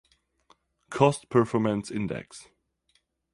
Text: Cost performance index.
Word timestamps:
Cost 0.89 1.29
performance 1.29 1.91
index. 1.91 2.47